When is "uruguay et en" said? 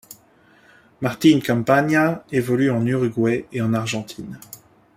2.95-3.75